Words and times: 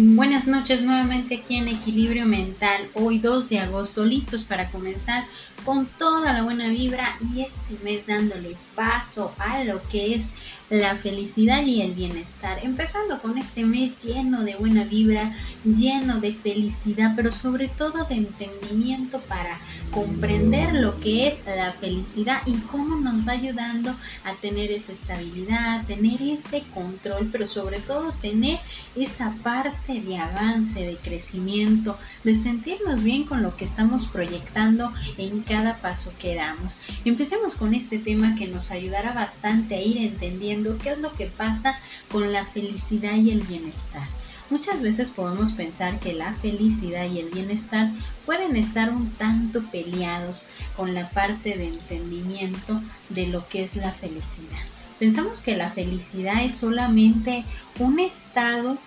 Buenas 0.00 0.46
noches 0.46 0.84
nuevamente 0.84 1.34
aquí 1.34 1.56
en 1.56 1.66
Equilibrio 1.66 2.24
Mental, 2.24 2.88
hoy 2.94 3.18
2 3.18 3.48
de 3.48 3.58
agosto, 3.58 4.04
listos 4.04 4.44
para 4.44 4.70
comenzar 4.70 5.24
con 5.64 5.86
toda 5.98 6.32
la 6.32 6.42
buena 6.42 6.68
vibra 6.68 7.18
y 7.32 7.42
este 7.42 7.78
mes 7.82 8.06
dándole 8.06 8.56
paso 8.74 9.34
a 9.38 9.64
lo 9.64 9.80
que 9.88 10.14
es 10.14 10.28
la 10.70 10.96
felicidad 10.96 11.64
y 11.64 11.80
el 11.80 11.92
bienestar. 11.92 12.58
Empezando 12.62 13.20
con 13.22 13.38
este 13.38 13.64
mes 13.64 13.96
lleno 13.98 14.44
de 14.44 14.54
buena 14.56 14.84
vibra, 14.84 15.34
lleno 15.64 16.20
de 16.20 16.34
felicidad, 16.34 17.14
pero 17.16 17.30
sobre 17.30 17.68
todo 17.68 18.04
de 18.04 18.16
entendimiento 18.16 19.20
para 19.20 19.58
comprender 19.90 20.74
lo 20.74 21.00
que 21.00 21.28
es 21.28 21.42
la 21.46 21.72
felicidad 21.72 22.42
y 22.44 22.52
cómo 22.70 22.96
nos 22.96 23.26
va 23.26 23.32
ayudando 23.32 23.96
a 24.24 24.34
tener 24.40 24.70
esa 24.70 24.92
estabilidad, 24.92 25.86
tener 25.86 26.20
ese 26.20 26.62
control, 26.74 27.28
pero 27.32 27.46
sobre 27.46 27.80
todo 27.80 28.12
tener 28.20 28.60
esa 28.94 29.34
parte 29.42 30.00
de 30.00 30.18
avance, 30.18 30.80
de 30.80 30.96
crecimiento, 30.96 31.96
de 32.24 32.34
sentirnos 32.34 33.02
bien 33.02 33.24
con 33.24 33.42
lo 33.42 33.56
que 33.56 33.64
estamos 33.64 34.06
proyectando 34.06 34.92
en 35.16 35.40
cada 35.48 35.78
paso 35.78 36.12
que 36.18 36.34
damos. 36.34 36.78
Empecemos 37.04 37.54
con 37.54 37.74
este 37.74 37.98
tema 37.98 38.36
que 38.36 38.46
nos 38.46 38.70
ayudará 38.70 39.12
bastante 39.12 39.74
a 39.74 39.80
ir 39.80 39.96
entendiendo 39.96 40.76
qué 40.78 40.90
es 40.90 40.98
lo 40.98 41.12
que 41.14 41.26
pasa 41.26 41.78
con 42.10 42.32
la 42.32 42.44
felicidad 42.44 43.14
y 43.14 43.30
el 43.30 43.40
bienestar. 43.40 44.06
Muchas 44.50 44.80
veces 44.80 45.10
podemos 45.10 45.52
pensar 45.52 45.98
que 46.00 46.14
la 46.14 46.34
felicidad 46.34 47.06
y 47.10 47.18
el 47.18 47.30
bienestar 47.30 47.90
pueden 48.24 48.56
estar 48.56 48.90
un 48.90 49.10
tanto 49.12 49.62
peleados 49.70 50.46
con 50.76 50.94
la 50.94 51.10
parte 51.10 51.56
de 51.56 51.68
entendimiento 51.68 52.80
de 53.08 53.26
lo 53.26 53.46
que 53.48 53.62
es 53.62 53.76
la 53.76 53.90
felicidad. 53.90 54.60
Pensamos 54.98 55.40
que 55.40 55.56
la 55.56 55.70
felicidad 55.70 56.42
es 56.42 56.56
solamente 56.56 57.44
un 57.78 58.00
estado 58.00 58.78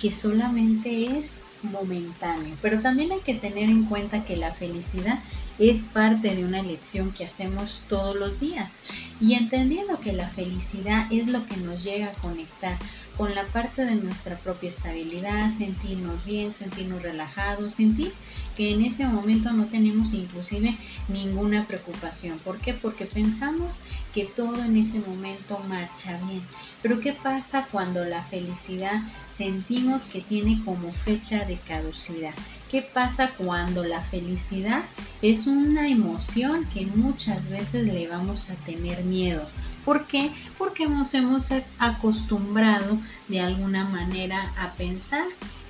que 0.00 0.10
solamente 0.10 1.18
es 1.18 1.42
momentáneo, 1.62 2.56
pero 2.62 2.80
también 2.80 3.12
hay 3.12 3.20
que 3.20 3.34
tener 3.34 3.68
en 3.68 3.84
cuenta 3.84 4.24
que 4.24 4.36
la 4.36 4.52
felicidad 4.54 5.20
es 5.58 5.84
parte 5.84 6.34
de 6.34 6.44
una 6.44 6.60
elección 6.60 7.12
que 7.12 7.24
hacemos 7.24 7.82
todos 7.88 8.14
los 8.14 8.38
días. 8.38 8.80
Y 9.20 9.34
entendiendo 9.34 9.98
que 10.00 10.12
la 10.12 10.28
felicidad 10.28 11.12
es 11.12 11.26
lo 11.26 11.44
que 11.46 11.56
nos 11.56 11.82
llega 11.82 12.08
a 12.08 12.12
conectar 12.12 12.78
con 13.18 13.34
la 13.34 13.44
parte 13.46 13.84
de 13.84 13.96
nuestra 13.96 14.38
propia 14.38 14.68
estabilidad, 14.68 15.50
sentirnos 15.50 16.24
bien, 16.24 16.52
sentirnos 16.52 17.02
relajados, 17.02 17.74
sentir 17.74 18.12
que 18.56 18.70
en 18.72 18.84
ese 18.84 19.06
momento 19.06 19.52
no 19.52 19.66
tenemos 19.66 20.12
inclusive 20.12 20.78
ninguna 21.08 21.66
preocupación. 21.66 22.38
¿Por 22.38 22.58
qué? 22.58 22.74
Porque 22.74 23.06
pensamos 23.06 23.80
que 24.14 24.24
todo 24.24 24.62
en 24.62 24.76
ese 24.76 25.00
momento 25.00 25.58
marcha 25.68 26.16
bien. 26.28 26.42
Pero 26.80 27.00
¿qué 27.00 27.12
pasa 27.12 27.66
cuando 27.72 28.04
la 28.04 28.22
felicidad 28.22 29.02
sentimos 29.26 30.06
que 30.06 30.20
tiene 30.20 30.62
como 30.64 30.92
fecha 30.92 31.44
de 31.44 31.56
caducidad? 31.56 32.34
¿Qué 32.70 32.82
pasa 32.82 33.32
cuando 33.36 33.82
la 33.82 34.00
felicidad 34.00 34.84
es 35.22 35.48
una 35.48 35.88
emoción 35.88 36.66
que 36.66 36.86
muchas 36.86 37.50
veces 37.50 37.84
le 37.84 38.06
vamos 38.06 38.50
a 38.50 38.54
tener 38.54 39.02
miedo? 39.02 39.48
¿Por 39.84 40.06
qué? 40.06 40.30
Porque 40.56 40.86
nos 40.86 41.14
hemos 41.14 41.48
acostumbrado 41.78 42.98
de 43.28 43.40
alguna 43.40 43.84
manera 43.84 44.52
a 44.58 44.72
pensar 44.74 45.26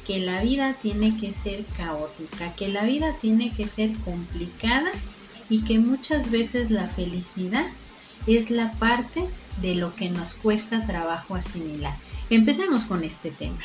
que 0.06 0.20
la 0.20 0.42
vida 0.42 0.75
tiene 0.81 1.17
que 1.17 1.33
ser 1.33 1.64
caótica, 1.77 2.55
que 2.55 2.69
la 2.69 2.84
vida 2.84 3.14
tiene 3.20 3.53
que 3.53 3.67
ser 3.67 3.92
complicada 4.01 4.91
y 5.51 5.62
que 5.62 5.79
muchas 5.79 6.31
veces 6.31 6.70
la 6.70 6.89
felicidad 6.89 7.67
es 8.27 8.51
la 8.51 8.73
parte 8.73 9.27
de 9.61 9.75
lo 9.75 9.95
que 9.95 10.11
nos 10.11 10.34
cuesta 10.34 10.86
trabajo 10.86 11.34
asimilar. 11.34 11.95
Empecemos 12.31 12.84
con 12.84 13.05
este 13.05 13.31
tema. 13.31 13.64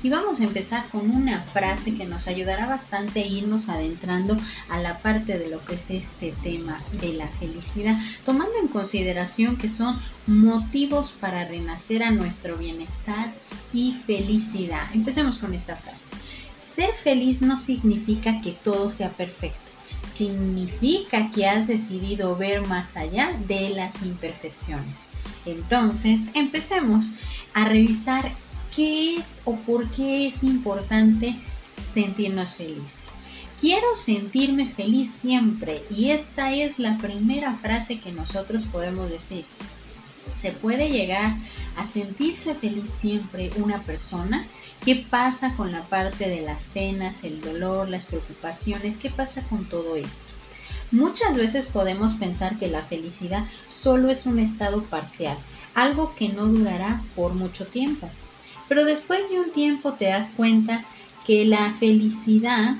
Y 0.00 0.10
vamos 0.10 0.38
a 0.38 0.44
empezar 0.44 0.88
con 0.90 1.10
una 1.10 1.42
frase 1.42 1.96
que 1.96 2.04
nos 2.04 2.28
ayudará 2.28 2.68
bastante 2.68 3.20
a 3.20 3.26
irnos 3.26 3.68
adentrando 3.68 4.36
a 4.68 4.78
la 4.78 4.98
parte 4.98 5.36
de 5.38 5.50
lo 5.50 5.64
que 5.64 5.74
es 5.74 5.90
este 5.90 6.32
tema 6.44 6.80
de 7.00 7.14
la 7.14 7.26
felicidad, 7.26 7.96
tomando 8.24 8.52
en 8.62 8.68
consideración 8.68 9.56
que 9.56 9.68
son 9.68 9.98
motivos 10.28 11.10
para 11.12 11.44
renacer 11.44 12.04
a 12.04 12.12
nuestro 12.12 12.56
bienestar 12.56 13.34
y 13.72 13.94
felicidad. 14.06 14.82
Empecemos 14.94 15.38
con 15.38 15.52
esta 15.52 15.74
frase. 15.74 16.14
Ser 16.58 16.92
feliz 16.94 17.42
no 17.42 17.56
significa 17.56 18.40
que 18.40 18.52
todo 18.52 18.92
sea 18.92 19.10
perfecto. 19.10 19.72
Significa 20.14 21.30
que 21.32 21.48
has 21.48 21.66
decidido 21.66 22.36
ver 22.36 22.66
más 22.66 22.96
allá 22.96 23.32
de 23.48 23.70
las 23.70 24.00
imperfecciones. 24.02 25.06
Entonces, 25.44 26.28
empecemos 26.34 27.14
a 27.54 27.64
revisar 27.64 28.32
qué 28.78 29.16
es 29.16 29.42
o 29.44 29.56
por 29.56 29.90
qué 29.90 30.28
es 30.28 30.44
importante 30.44 31.34
sentirnos 31.84 32.54
felices. 32.54 33.18
Quiero 33.60 33.96
sentirme 33.96 34.68
feliz 34.68 35.10
siempre 35.10 35.82
y 35.90 36.10
esta 36.10 36.54
es 36.54 36.78
la 36.78 36.96
primera 36.98 37.56
frase 37.56 37.98
que 37.98 38.12
nosotros 38.12 38.62
podemos 38.66 39.10
decir. 39.10 39.44
¿Se 40.32 40.52
puede 40.52 40.90
llegar 40.90 41.34
a 41.76 41.88
sentirse 41.88 42.54
feliz 42.54 42.88
siempre 42.88 43.50
una 43.56 43.82
persona? 43.82 44.46
¿Qué 44.84 45.04
pasa 45.10 45.56
con 45.56 45.72
la 45.72 45.82
parte 45.82 46.28
de 46.28 46.42
las 46.42 46.68
penas, 46.68 47.24
el 47.24 47.40
dolor, 47.40 47.88
las 47.88 48.06
preocupaciones? 48.06 48.96
¿Qué 48.96 49.10
pasa 49.10 49.42
con 49.48 49.64
todo 49.64 49.96
esto? 49.96 50.32
Muchas 50.92 51.36
veces 51.36 51.66
podemos 51.66 52.14
pensar 52.14 52.56
que 52.58 52.68
la 52.68 52.82
felicidad 52.82 53.44
solo 53.66 54.08
es 54.08 54.24
un 54.26 54.38
estado 54.38 54.84
parcial, 54.84 55.36
algo 55.74 56.14
que 56.14 56.28
no 56.28 56.46
durará 56.46 57.02
por 57.16 57.34
mucho 57.34 57.66
tiempo. 57.66 58.08
Pero 58.68 58.84
después 58.84 59.30
de 59.30 59.40
un 59.40 59.50
tiempo 59.52 59.92
te 59.92 60.06
das 60.06 60.32
cuenta 60.36 60.84
que 61.26 61.44
la 61.44 61.72
felicidad 61.74 62.76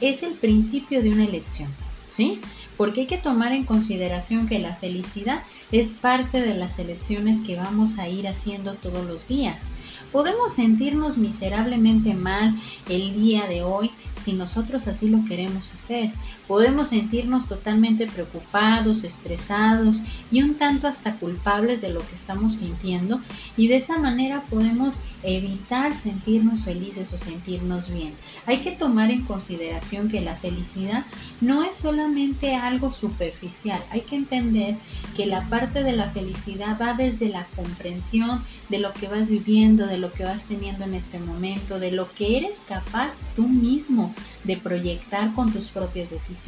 es 0.00 0.22
el 0.22 0.34
principio 0.34 1.02
de 1.02 1.10
una 1.10 1.24
elección, 1.24 1.70
¿sí? 2.08 2.40
Porque 2.76 3.02
hay 3.02 3.06
que 3.06 3.18
tomar 3.18 3.52
en 3.52 3.64
consideración 3.64 4.48
que 4.48 4.58
la 4.58 4.74
felicidad 4.74 5.42
es 5.70 5.94
parte 5.94 6.40
de 6.40 6.54
las 6.54 6.78
elecciones 6.78 7.40
que 7.40 7.56
vamos 7.56 7.98
a 7.98 8.08
ir 8.08 8.26
haciendo 8.26 8.74
todos 8.74 9.06
los 9.06 9.28
días. 9.28 9.70
Podemos 10.10 10.54
sentirnos 10.54 11.16
miserablemente 11.16 12.14
mal 12.14 12.54
el 12.88 13.14
día 13.14 13.46
de 13.46 13.62
hoy 13.62 13.90
si 14.16 14.32
nosotros 14.32 14.88
así 14.88 15.08
lo 15.08 15.24
queremos 15.24 15.72
hacer. 15.72 16.12
Podemos 16.52 16.88
sentirnos 16.88 17.48
totalmente 17.48 18.06
preocupados, 18.06 19.04
estresados 19.04 20.02
y 20.30 20.42
un 20.42 20.56
tanto 20.56 20.86
hasta 20.86 21.16
culpables 21.16 21.80
de 21.80 21.88
lo 21.88 22.06
que 22.06 22.14
estamos 22.14 22.56
sintiendo 22.56 23.22
y 23.56 23.68
de 23.68 23.76
esa 23.76 23.98
manera 23.98 24.42
podemos 24.50 25.02
evitar 25.22 25.94
sentirnos 25.94 26.66
felices 26.66 27.10
o 27.14 27.16
sentirnos 27.16 27.90
bien. 27.90 28.12
Hay 28.44 28.58
que 28.58 28.72
tomar 28.72 29.10
en 29.10 29.22
consideración 29.22 30.10
que 30.10 30.20
la 30.20 30.36
felicidad 30.36 31.06
no 31.40 31.64
es 31.64 31.76
solamente 31.76 32.54
algo 32.54 32.90
superficial. 32.90 33.80
Hay 33.88 34.02
que 34.02 34.16
entender 34.16 34.76
que 35.16 35.24
la 35.24 35.48
parte 35.48 35.82
de 35.82 35.92
la 35.92 36.10
felicidad 36.10 36.76
va 36.78 36.92
desde 36.92 37.30
la 37.30 37.46
comprensión 37.56 38.44
de 38.68 38.78
lo 38.78 38.92
que 38.92 39.08
vas 39.08 39.30
viviendo, 39.30 39.86
de 39.86 39.96
lo 39.96 40.12
que 40.12 40.24
vas 40.24 40.44
teniendo 40.44 40.84
en 40.84 40.92
este 40.92 41.18
momento, 41.18 41.78
de 41.78 41.92
lo 41.92 42.12
que 42.12 42.36
eres 42.36 42.60
capaz 42.68 43.22
tú 43.34 43.48
mismo 43.48 44.14
de 44.44 44.58
proyectar 44.58 45.32
con 45.32 45.50
tus 45.50 45.70
propias 45.70 46.10
decisiones, 46.10 46.41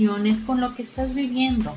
con 0.44 0.60
lo 0.60 0.75
que 0.75 0.82
estás 0.82 1.15
viviendo. 1.15 1.75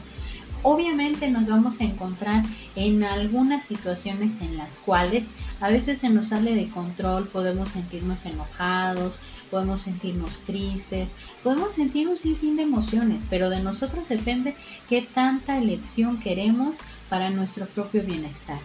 Obviamente 0.64 1.30
nos 1.30 1.48
vamos 1.48 1.80
a 1.80 1.84
encontrar 1.84 2.44
en 2.76 3.04
algunas 3.04 3.64
situaciones 3.64 4.42
en 4.42 4.58
las 4.58 4.80
cuales 4.80 5.30
a 5.62 5.70
veces 5.70 6.00
se 6.00 6.10
nos 6.10 6.30
sale 6.30 6.56
de 6.56 6.68
control, 6.70 7.28
podemos 7.28 7.70
sentirnos 7.70 8.26
enojados, 8.26 9.20
podemos 9.52 9.82
sentirnos 9.82 10.42
tristes, 10.42 11.14
podemos 11.44 11.76
sentir 11.76 12.08
un 12.08 12.18
sinfín 12.18 12.58
de 12.58 12.64
emociones, 12.64 13.24
pero 13.30 13.52
de 13.52 13.62
nosotros 13.62 14.10
depende 14.10 14.56
qué 14.90 15.04
tanta 15.04 15.60
elección 15.60 16.20
queremos 16.20 16.80
para 17.10 17.30
nuestro 17.30 17.68
propio 17.68 18.02
bienestar. 18.04 18.60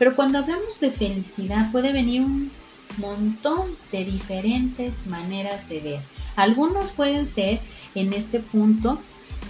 Pero 0.00 0.16
cuando 0.16 0.38
hablamos 0.38 0.80
de 0.80 0.90
felicidad 0.90 1.70
puede 1.70 1.92
venir 1.92 2.22
un 2.22 2.50
montón 2.98 3.76
de 3.92 4.04
diferentes 4.04 5.06
maneras 5.06 5.68
de 5.68 5.80
ver. 5.80 6.00
Algunos 6.36 6.90
pueden 6.90 7.26
ser 7.26 7.60
en 7.94 8.12
este 8.12 8.40
punto, 8.40 9.00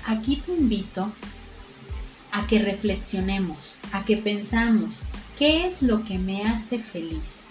aquí 0.05 0.37
te 0.37 0.53
invito 0.53 1.11
a 2.33 2.47
que 2.47 2.59
reflexionemos, 2.59 3.81
a 3.93 4.05
que 4.05 4.17
pensamos, 4.17 5.03
¿qué 5.39 5.67
es 5.67 5.83
lo 5.83 6.05
que 6.05 6.19
me 6.19 6.43
hace 6.45 6.79
feliz? 6.79 7.51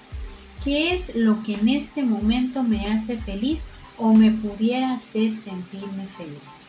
¿Qué 0.64 0.94
es 0.94 1.16
lo 1.16 1.44
que 1.44 1.56
en 1.56 1.70
este 1.70 2.04
momento 2.04 2.64
me 2.64 2.88
hace 2.88 3.18
feliz 3.18 3.66
o 3.98 4.14
me 4.14 4.31
pudiera 4.31 4.94
hacer 4.94 5.31
sentirme 5.31 6.06
feliz? 6.08 6.66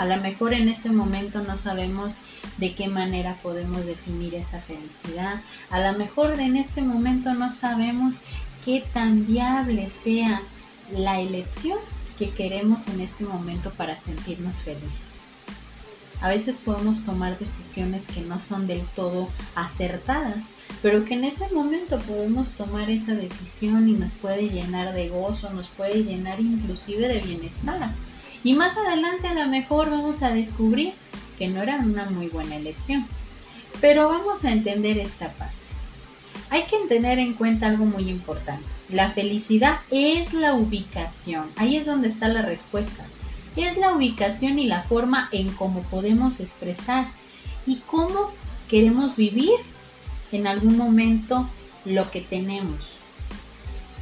A 0.00 0.06
lo 0.06 0.16
mejor 0.16 0.54
en 0.54 0.70
este 0.70 0.88
momento 0.88 1.42
no 1.42 1.58
sabemos 1.58 2.16
de 2.56 2.74
qué 2.74 2.88
manera 2.88 3.36
podemos 3.42 3.84
definir 3.84 4.34
esa 4.34 4.58
felicidad. 4.58 5.42
A 5.68 5.78
lo 5.78 5.98
mejor 5.98 6.40
en 6.40 6.56
este 6.56 6.80
momento 6.80 7.34
no 7.34 7.50
sabemos 7.50 8.16
qué 8.64 8.82
tan 8.94 9.26
viable 9.26 9.90
sea 9.90 10.40
la 10.90 11.20
elección 11.20 11.76
que 12.18 12.30
queremos 12.30 12.88
en 12.88 13.02
este 13.02 13.24
momento 13.24 13.72
para 13.72 13.98
sentirnos 13.98 14.62
felices. 14.62 15.26
A 16.22 16.28
veces 16.28 16.56
podemos 16.56 17.04
tomar 17.04 17.38
decisiones 17.38 18.06
que 18.06 18.22
no 18.22 18.40
son 18.40 18.66
del 18.66 18.86
todo 18.96 19.28
acertadas, 19.54 20.52
pero 20.80 21.04
que 21.04 21.12
en 21.12 21.24
ese 21.24 21.46
momento 21.50 21.98
podemos 21.98 22.52
tomar 22.52 22.88
esa 22.88 23.12
decisión 23.12 23.86
y 23.86 23.92
nos 23.92 24.12
puede 24.12 24.48
llenar 24.48 24.94
de 24.94 25.10
gozo, 25.10 25.52
nos 25.52 25.68
puede 25.68 26.04
llenar 26.04 26.40
inclusive 26.40 27.06
de 27.06 27.20
bienestar. 27.20 27.90
Y 28.42 28.54
más 28.54 28.76
adelante 28.76 29.28
a 29.28 29.34
lo 29.34 29.46
mejor 29.46 29.90
vamos 29.90 30.22
a 30.22 30.30
descubrir 30.30 30.94
que 31.38 31.48
no 31.48 31.62
era 31.62 31.76
una 31.76 32.08
muy 32.08 32.28
buena 32.28 32.56
elección. 32.56 33.06
Pero 33.80 34.08
vamos 34.08 34.44
a 34.44 34.52
entender 34.52 34.98
esta 34.98 35.28
parte. 35.32 35.54
Hay 36.50 36.64
que 36.64 36.78
tener 36.88 37.18
en 37.18 37.34
cuenta 37.34 37.68
algo 37.68 37.84
muy 37.84 38.08
importante. 38.08 38.66
La 38.88 39.10
felicidad 39.10 39.80
es 39.90 40.32
la 40.32 40.54
ubicación. 40.54 41.48
Ahí 41.56 41.76
es 41.76 41.86
donde 41.86 42.08
está 42.08 42.28
la 42.28 42.42
respuesta 42.42 43.04
es 43.56 43.76
la 43.76 43.92
ubicación 43.92 44.58
y 44.58 44.66
la 44.66 44.82
forma 44.82 45.28
en 45.32 45.50
cómo 45.50 45.82
podemos 45.82 46.40
expresar 46.40 47.08
y 47.66 47.76
cómo 47.86 48.30
queremos 48.68 49.16
vivir 49.16 49.54
en 50.32 50.46
algún 50.46 50.76
momento 50.76 51.48
lo 51.84 52.10
que 52.10 52.20
tenemos. 52.20 52.98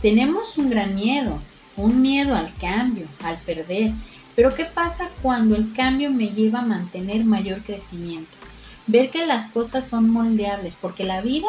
Tenemos 0.02 0.58
un 0.58 0.70
gran 0.70 0.94
miedo, 0.94 1.40
un 1.76 2.02
miedo 2.02 2.34
al 2.36 2.54
cambio, 2.56 3.06
al 3.24 3.38
perder. 3.38 3.92
Pero 4.38 4.54
¿qué 4.54 4.66
pasa 4.66 5.10
cuando 5.20 5.56
el 5.56 5.72
cambio 5.72 6.12
me 6.12 6.28
lleva 6.28 6.60
a 6.60 6.64
mantener 6.64 7.24
mayor 7.24 7.60
crecimiento? 7.64 8.38
Ver 8.86 9.10
que 9.10 9.26
las 9.26 9.48
cosas 9.48 9.88
son 9.88 10.10
moldeables, 10.10 10.76
porque 10.76 11.02
la 11.02 11.22
vida 11.22 11.48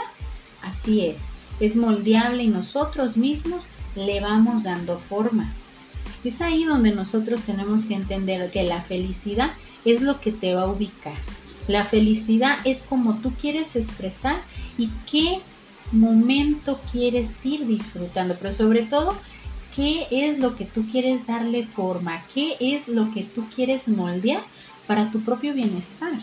así 0.64 1.06
es, 1.06 1.22
es 1.60 1.76
moldeable 1.76 2.42
y 2.42 2.48
nosotros 2.48 3.16
mismos 3.16 3.68
le 3.96 4.20
vamos 4.22 4.64
dando 4.64 4.98
forma. 4.98 5.54
Es 6.24 6.42
ahí 6.42 6.64
donde 6.64 6.90
nosotros 6.90 7.44
tenemos 7.44 7.86
que 7.86 7.94
entender 7.94 8.50
que 8.50 8.64
la 8.64 8.82
felicidad 8.82 9.52
es 9.86 10.02
lo 10.02 10.20
que 10.20 10.32
te 10.32 10.56
va 10.56 10.64
a 10.64 10.72
ubicar. 10.72 11.14
La 11.68 11.86
felicidad 11.86 12.58
es 12.64 12.82
como 12.82 13.20
tú 13.20 13.34
quieres 13.40 13.76
expresar 13.76 14.42
y 14.80 14.90
qué 15.06 15.42
momento 15.92 16.82
quieres 16.92 17.36
ir 17.46 17.68
disfrutando, 17.68 18.36
pero 18.40 18.50
sobre 18.50 18.82
todo, 18.82 19.16
qué 19.76 20.08
es 20.12 20.40
lo 20.40 20.56
que 20.56 20.66
tú 20.66 20.86
quieres 20.90 21.28
darle 21.28 21.66
forma, 21.66 22.24
qué 22.34 22.58
es 22.60 22.88
lo 22.88 23.12
que 23.12 23.24
tú 23.24 23.46
quieres 23.54 23.88
moldear 23.88 24.44
para 24.88 25.12
tu 25.12 25.22
propio 25.22 25.54
bienestar. 25.54 26.14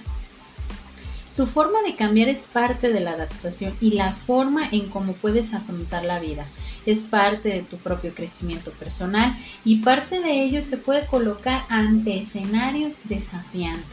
Tu 1.37 1.47
forma 1.47 1.83
de 1.83 1.97
cambiar 1.97 2.29
es 2.29 2.41
parte 2.41 2.93
de 2.93 3.01
la 3.01 3.13
adaptación 3.13 3.77
y 3.81 3.93
la 3.93 4.13
forma 4.13 4.69
en 4.73 4.89
cómo 4.89 5.13
puedes 5.13 5.53
afrontar 5.53 6.05
la 6.05 6.19
vida 6.19 6.47
es 6.87 7.01
parte 7.01 7.49
de 7.49 7.63
tu 7.63 7.77
propio 7.77 8.15
crecimiento 8.15 8.71
personal 8.71 9.37
y 9.65 9.83
parte 9.83 10.21
de 10.21 10.43
ello 10.43 10.63
se 10.63 10.79
puede 10.79 11.07
colocar 11.07 11.65
ante 11.69 12.21
escenarios 12.21 13.01
desafiantes. 13.09 13.85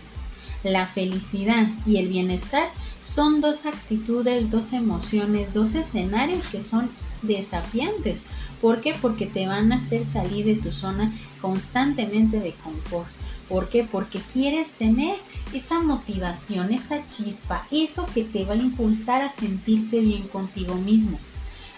La 0.63 0.87
felicidad 0.87 1.67
y 1.85 1.97
el 1.97 2.07
bienestar 2.07 2.69
son 3.03 3.41
dos 3.41 3.65
actitudes, 3.65 4.49
dos 4.49 4.71
emociones, 4.73 5.53
dos 5.53 5.75
escenarios 5.75 6.47
que 6.47 6.63
son 6.63 6.89
desafiantes. 7.21 8.23
¿Por 8.61 8.81
qué? 8.81 8.95
Porque 8.99 9.27
te 9.27 9.45
van 9.45 9.71
a 9.73 9.77
hacer 9.77 10.05
salir 10.05 10.45
de 10.45 10.55
tu 10.55 10.71
zona 10.71 11.13
constantemente 11.41 12.39
de 12.39 12.53
confort. 12.63 13.09
¿Por 13.49 13.67
qué? 13.67 13.83
Porque 13.83 14.19
quieres 14.19 14.71
tener 14.71 15.17
esa 15.53 15.81
motivación, 15.81 16.71
esa 16.71 17.05
chispa, 17.07 17.67
eso 17.71 18.07
que 18.13 18.23
te 18.23 18.45
va 18.45 18.53
a 18.53 18.57
impulsar 18.57 19.21
a 19.21 19.29
sentirte 19.29 19.99
bien 19.99 20.27
contigo 20.29 20.75
mismo. 20.75 21.19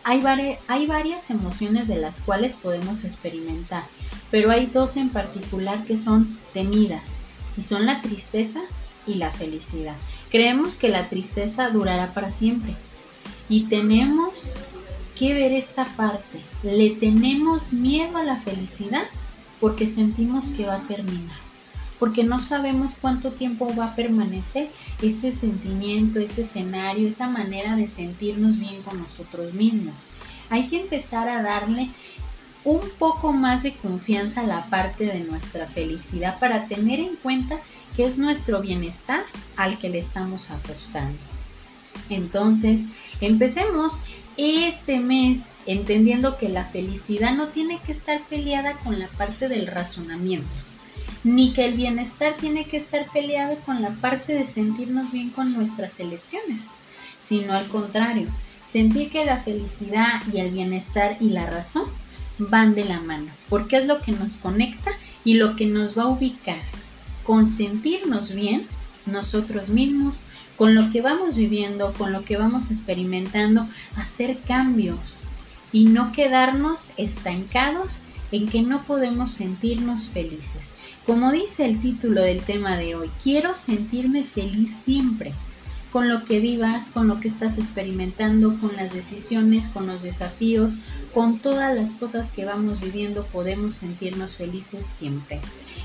Hay, 0.04 0.24
hay 0.68 0.86
varias 0.86 1.31
emociones 1.31 1.88
de 1.88 1.98
las 1.98 2.21
cuales 2.21 2.54
podemos 2.54 3.04
experimentar, 3.04 3.86
pero 4.30 4.51
hay 4.51 4.68
dos 4.68 4.95
en 4.98 5.10
particular 5.10 5.83
que 5.86 5.95
son 5.95 6.38
temidas 6.54 7.18
y 7.57 7.63
son 7.63 7.88
la 7.88 8.01
tristeza 8.01 8.62
y 9.07 9.16
la 9.16 9.31
felicidad. 9.31 9.95
Creemos 10.35 10.75
que 10.75 10.89
la 10.89 11.07
tristeza 11.07 11.69
durará 11.69 12.13
para 12.13 12.29
siempre 12.29 12.75
y 13.47 13.67
tenemos 13.67 14.51
que 15.17 15.33
ver 15.33 15.53
esta 15.53 15.85
parte. 15.95 16.41
Le 16.61 16.89
tenemos 16.89 17.71
miedo 17.71 18.17
a 18.17 18.23
la 18.25 18.35
felicidad 18.35 19.03
porque 19.61 19.87
sentimos 19.87 20.47
que 20.47 20.65
va 20.65 20.75
a 20.75 20.87
terminar 20.87 21.37
porque 21.99 22.25
no 22.25 22.41
sabemos 22.41 22.97
cuánto 22.99 23.31
tiempo 23.31 23.73
va 23.79 23.85
a 23.85 23.95
permanecer 23.95 24.69
ese 25.01 25.31
sentimiento, 25.31 26.19
ese 26.19 26.41
escenario, 26.41 27.07
esa 27.07 27.29
manera 27.29 27.77
de 27.77 27.87
sentirnos 27.87 28.59
bien 28.59 28.81
con 28.81 28.99
nosotros 28.99 29.53
mismos. 29.53 30.09
Hay 30.49 30.67
que 30.67 30.81
empezar 30.81 31.29
a 31.29 31.41
darle 31.41 31.91
un 32.65 32.81
poco 32.97 33.31
más 33.31 33.63
de 33.63 33.73
confianza 33.75 34.41
a 34.41 34.47
la 34.47 34.65
parte 34.65 35.06
de 35.06 35.19
nuestra 35.21 35.67
felicidad 35.67 36.39
para 36.39 36.67
tener 36.67 37.00
en 37.00 37.15
cuenta 37.15 37.59
que 37.95 38.06
es 38.06 38.17
nuestro 38.17 38.59
bienestar 38.59 39.23
al 39.56 39.77
que 39.77 39.89
le 39.89 40.00
estamos 40.00 40.51
apostando. 40.51 41.19
Entonces, 42.09 42.85
empecemos 43.21 44.01
este 44.35 45.00
mes 45.00 45.56
entendiendo 45.65 46.38
que 46.38 46.50
la 46.50 46.65
felicidad 46.65 47.33
no 47.33 47.47
tiene 47.47 47.79
que 47.79 47.91
estar 47.91 48.21
peleada 48.23 48.73
con 48.79 49.00
la 49.00 49.07
parte 49.09 49.47
del 49.47 49.68
razonamiento 49.68 50.50
ni 51.25 51.53
que 51.53 51.65
el 51.65 51.73
bienestar 51.73 52.35
tiene 52.38 52.68
que 52.68 52.77
estar 52.77 53.03
peleado 53.11 53.57
con 53.65 53.81
la 53.81 53.89
parte 53.95 54.33
de 54.33 54.45
sentirnos 54.45 55.11
bien 55.11 55.31
con 55.31 55.53
nuestras 55.53 56.00
elecciones, 56.00 56.65
sino 57.19 57.53
al 57.53 57.68
contrario, 57.68 58.27
sentir 58.63 59.09
que 59.09 59.25
la 59.25 59.38
felicidad 59.41 60.21
y 60.31 60.38
el 60.38 60.51
bienestar 60.51 61.18
y 61.19 61.29
la 61.29 61.50
razón 61.50 61.85
van 62.37 62.75
de 62.75 62.85
la 62.85 62.99
mano, 62.99 63.31
porque 63.49 63.77
es 63.77 63.85
lo 63.85 64.01
que 64.01 64.11
nos 64.11 64.37
conecta 64.37 64.91
y 65.23 65.35
lo 65.35 65.55
que 65.55 65.65
nos 65.65 65.97
va 65.97 66.03
a 66.03 66.09
ubicar, 66.09 66.61
con 67.23 67.47
sentirnos 67.47 68.33
bien 68.33 68.67
nosotros 69.05 69.69
mismos, 69.69 70.23
con 70.55 70.75
lo 70.75 70.89
que 70.91 71.01
vamos 71.01 71.35
viviendo, 71.35 71.93
con 71.93 72.11
lo 72.11 72.23
que 72.23 72.37
vamos 72.37 72.71
experimentando, 72.71 73.67
hacer 73.95 74.39
cambios 74.47 75.23
y 75.71 75.85
no 75.85 76.11
quedarnos 76.11 76.91
estancados 76.97 78.03
en 78.31 78.47
que 78.47 78.61
no 78.61 78.85
podemos 78.85 79.31
sentirnos 79.31 80.09
felices. 80.09 80.75
Como 81.05 81.31
dice 81.31 81.65
el 81.65 81.79
título 81.79 82.21
del 82.21 82.41
tema 82.41 82.77
de 82.77 82.95
hoy, 82.95 83.11
quiero 83.23 83.53
sentirme 83.53 84.23
feliz 84.23 84.71
siempre, 84.71 85.33
con 85.95 86.09
lo 86.09 86.25
que 86.25 86.42
vivas, 86.42 86.89
con 86.89 87.07
lo 87.07 87.21
que 87.21 87.30
estás 87.30 87.57
experimentando, 87.57 88.59
con 88.59 88.75
las 88.75 88.92
decisiones, 88.92 89.69
con 89.69 89.88
los 89.88 90.01
desafíos, 90.01 90.75
con 91.13 91.39
todas 91.39 91.74
las 91.74 91.94
cosas 91.94 92.33
que 92.33 92.44
vamos 92.44 92.81
viviendo, 92.81 93.25
podemos 93.27 93.75
sentirnos 93.75 94.36
felices 94.36 94.86
siempre. 94.86 95.39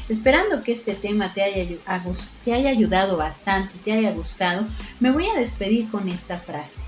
Esperando 0.09 0.65
que 0.65 0.73
este 0.73 0.97
tema 0.97 1.33
te 1.33 1.45
haya, 1.45 1.65
te 2.45 2.53
haya 2.53 2.71
ayudado 2.71 3.19
bastante, 3.19 3.79
te 3.85 3.93
haya 3.93 4.11
gustado, 4.11 4.67
me 4.99 5.13
voy 5.13 5.29
a 5.29 5.39
despedir 5.39 5.89
con 5.93 6.09
esta 6.09 6.41
frase. 6.41 6.83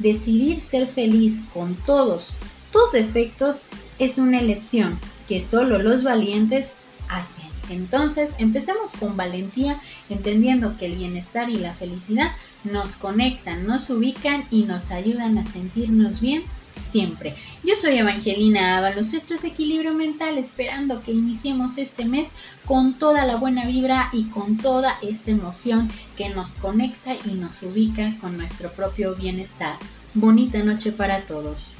Decidir 0.00 0.60
ser 0.60 0.88
feliz 0.88 1.42
con 1.54 1.76
todos 1.76 2.34
tus 2.72 2.90
defectos 2.90 3.68
es 4.00 4.18
una 4.18 4.40
elección 4.40 4.98
que 5.28 5.40
solo 5.40 5.78
los 5.78 6.02
valientes 6.02 6.78
hacen. 7.08 7.49
Entonces, 7.70 8.34
empecemos 8.38 8.92
con 8.92 9.16
valentía, 9.16 9.80
entendiendo 10.08 10.76
que 10.76 10.86
el 10.86 10.96
bienestar 10.96 11.48
y 11.48 11.56
la 11.56 11.74
felicidad 11.74 12.32
nos 12.64 12.96
conectan, 12.96 13.66
nos 13.66 13.88
ubican 13.90 14.44
y 14.50 14.64
nos 14.64 14.90
ayudan 14.90 15.38
a 15.38 15.44
sentirnos 15.44 16.20
bien 16.20 16.44
siempre. 16.80 17.36
Yo 17.64 17.76
soy 17.76 17.98
Evangelina 17.98 18.78
Ábalos, 18.78 19.14
esto 19.14 19.34
es 19.34 19.44
Equilibrio 19.44 19.94
Mental, 19.94 20.38
esperando 20.38 21.02
que 21.02 21.12
iniciemos 21.12 21.78
este 21.78 22.04
mes 22.04 22.32
con 22.64 22.94
toda 22.94 23.24
la 23.24 23.36
buena 23.36 23.66
vibra 23.66 24.08
y 24.12 24.24
con 24.24 24.56
toda 24.56 24.98
esta 25.02 25.30
emoción 25.30 25.88
que 26.16 26.28
nos 26.30 26.54
conecta 26.54 27.14
y 27.24 27.34
nos 27.34 27.62
ubica 27.62 28.16
con 28.20 28.36
nuestro 28.36 28.72
propio 28.72 29.14
bienestar. 29.14 29.76
Bonita 30.14 30.58
noche 30.64 30.92
para 30.92 31.20
todos. 31.22 31.79